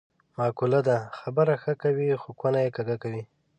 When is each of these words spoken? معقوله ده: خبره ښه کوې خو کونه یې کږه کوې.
معقوله 0.37 0.79
ده: 0.87 0.97
خبره 1.19 1.53
ښه 1.61 1.73
کوې 1.81 2.19
خو 2.21 2.29
کونه 2.41 2.59
یې 2.65 2.69
کږه 2.77 2.95
کوې. 3.03 3.23